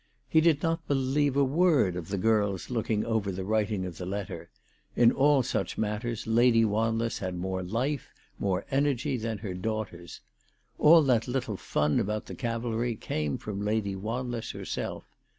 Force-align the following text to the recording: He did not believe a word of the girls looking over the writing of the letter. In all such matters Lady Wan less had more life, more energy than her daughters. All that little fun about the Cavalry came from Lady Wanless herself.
He 0.27 0.41
did 0.41 0.63
not 0.63 0.87
believe 0.87 1.37
a 1.37 1.43
word 1.43 1.95
of 1.95 2.07
the 2.07 2.17
girls 2.17 2.71
looking 2.71 3.05
over 3.05 3.31
the 3.31 3.43
writing 3.43 3.85
of 3.85 3.99
the 3.99 4.05
letter. 4.07 4.49
In 4.95 5.11
all 5.11 5.43
such 5.43 5.77
matters 5.77 6.25
Lady 6.25 6.65
Wan 6.65 6.97
less 6.97 7.19
had 7.19 7.35
more 7.37 7.61
life, 7.61 8.09
more 8.39 8.65
energy 8.71 9.15
than 9.15 9.37
her 9.37 9.53
daughters. 9.53 10.21
All 10.79 11.03
that 11.03 11.27
little 11.27 11.55
fun 11.55 11.99
about 11.99 12.25
the 12.25 12.33
Cavalry 12.33 12.95
came 12.95 13.37
from 13.37 13.61
Lady 13.63 13.95
Wanless 13.95 14.49
herself. 14.53 15.05